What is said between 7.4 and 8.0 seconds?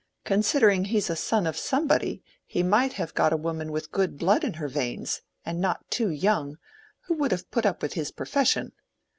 put up with